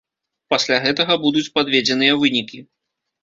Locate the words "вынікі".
2.23-2.65